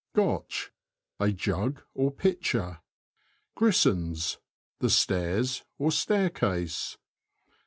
GOTCH.— 0.15 0.71
A 1.19 1.31
jug 1.31 1.83
or 1.93 2.09
pitcher. 2.09 2.79
Grissons.— 3.55 4.39
The 4.79 4.89
stairs 4.89 5.63
or 5.77 5.91
staircase. 5.91 6.97